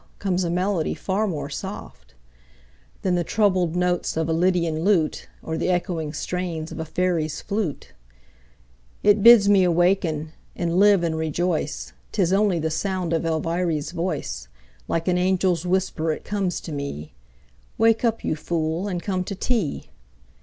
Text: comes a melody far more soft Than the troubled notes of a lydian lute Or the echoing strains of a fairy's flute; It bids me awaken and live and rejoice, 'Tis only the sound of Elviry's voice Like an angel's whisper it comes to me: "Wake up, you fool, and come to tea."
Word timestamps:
comes 0.17 0.43
a 0.43 0.49
melody 0.49 0.95
far 0.95 1.27
more 1.27 1.47
soft 1.47 2.15
Than 3.03 3.13
the 3.13 3.23
troubled 3.23 3.75
notes 3.75 4.17
of 4.17 4.27
a 4.27 4.33
lydian 4.33 4.83
lute 4.83 5.27
Or 5.43 5.59
the 5.59 5.69
echoing 5.69 6.11
strains 6.11 6.71
of 6.71 6.79
a 6.79 6.85
fairy's 6.85 7.39
flute; 7.41 7.93
It 9.03 9.21
bids 9.21 9.47
me 9.47 9.63
awaken 9.63 10.31
and 10.55 10.79
live 10.79 11.03
and 11.03 11.15
rejoice, 11.15 11.93
'Tis 12.13 12.33
only 12.33 12.57
the 12.57 12.71
sound 12.71 13.13
of 13.13 13.27
Elviry's 13.27 13.91
voice 13.91 14.47
Like 14.87 15.07
an 15.07 15.19
angel's 15.19 15.67
whisper 15.67 16.11
it 16.11 16.23
comes 16.23 16.61
to 16.61 16.71
me: 16.71 17.13
"Wake 17.77 18.03
up, 18.03 18.23
you 18.23 18.35
fool, 18.35 18.87
and 18.87 19.03
come 19.03 19.23
to 19.25 19.35
tea." 19.35 19.91